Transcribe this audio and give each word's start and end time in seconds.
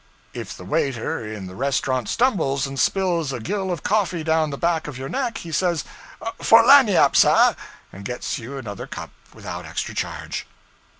If 0.33 0.57
the 0.57 0.65
waiter 0.65 1.23
in 1.23 1.45
the 1.45 1.53
restaurant 1.53 2.09
stumbles 2.09 2.65
and 2.65 2.79
spills 2.79 3.31
a 3.31 3.39
gill 3.39 3.69
of 3.71 3.83
coffee 3.83 4.23
down 4.23 4.49
the 4.49 4.57
back 4.57 4.87
of 4.87 4.97
your 4.97 5.09
neck, 5.09 5.37
he 5.37 5.51
says 5.51 5.83
'For 6.39 6.63
lagniappe, 6.63 7.15
sah,' 7.15 7.53
and 7.93 8.03
gets 8.03 8.39
you 8.39 8.57
another 8.57 8.87
cup 8.87 9.11
without 9.31 9.65
extra 9.65 9.93
charge. 9.93 10.47